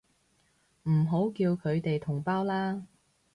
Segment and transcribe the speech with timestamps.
[0.89, 2.87] 唔好叫佢哋同胞啦